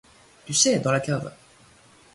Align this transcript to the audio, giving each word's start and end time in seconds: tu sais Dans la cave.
tu 0.47 0.53
sais 0.55 0.79
Dans 0.79 0.91
la 0.91 0.99
cave. 0.99 1.31